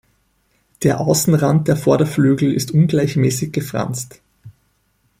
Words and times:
Der 0.81 0.99
Außenrand 0.99 1.67
der 1.67 1.77
Vorderflügel 1.77 2.51
ist 2.51 2.71
ungleichmäßig 2.71 3.51
gefranst. 3.51 4.19